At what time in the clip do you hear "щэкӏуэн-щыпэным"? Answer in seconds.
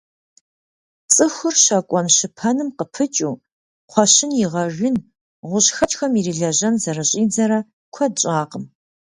1.63-2.69